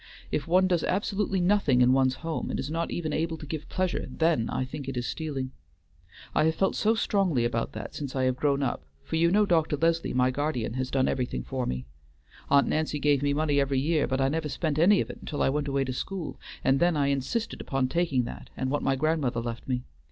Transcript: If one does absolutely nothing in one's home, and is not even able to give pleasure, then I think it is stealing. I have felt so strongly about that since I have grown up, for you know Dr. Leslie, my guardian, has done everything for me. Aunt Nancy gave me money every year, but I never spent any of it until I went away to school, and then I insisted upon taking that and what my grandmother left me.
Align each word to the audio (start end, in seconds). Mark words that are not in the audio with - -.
If 0.31 0.47
one 0.47 0.65
does 0.67 0.83
absolutely 0.85 1.39
nothing 1.41 1.79
in 1.79 1.93
one's 1.93 2.15
home, 2.25 2.49
and 2.49 2.59
is 2.59 2.71
not 2.71 2.89
even 2.89 3.13
able 3.13 3.37
to 3.37 3.45
give 3.45 3.69
pleasure, 3.69 4.07
then 4.09 4.49
I 4.49 4.65
think 4.65 4.89
it 4.89 4.97
is 4.97 5.05
stealing. 5.05 5.51
I 6.33 6.45
have 6.45 6.55
felt 6.55 6.75
so 6.75 6.95
strongly 6.95 7.45
about 7.45 7.73
that 7.73 7.93
since 7.93 8.15
I 8.15 8.23
have 8.23 8.35
grown 8.35 8.63
up, 8.63 8.83
for 9.03 9.15
you 9.15 9.29
know 9.29 9.45
Dr. 9.45 9.77
Leslie, 9.77 10.15
my 10.15 10.31
guardian, 10.31 10.73
has 10.73 10.89
done 10.89 11.07
everything 11.07 11.43
for 11.43 11.67
me. 11.67 11.85
Aunt 12.49 12.67
Nancy 12.67 12.97
gave 12.97 13.21
me 13.21 13.31
money 13.31 13.59
every 13.59 13.79
year, 13.79 14.07
but 14.07 14.19
I 14.19 14.27
never 14.27 14.49
spent 14.49 14.79
any 14.79 15.01
of 15.01 15.11
it 15.11 15.19
until 15.21 15.43
I 15.43 15.49
went 15.49 15.67
away 15.67 15.83
to 15.83 15.93
school, 15.93 16.39
and 16.63 16.79
then 16.79 16.97
I 16.97 17.09
insisted 17.09 17.61
upon 17.61 17.87
taking 17.87 18.23
that 18.23 18.49
and 18.57 18.71
what 18.71 18.81
my 18.81 18.95
grandmother 18.95 19.39
left 19.39 19.67
me. 19.67 19.83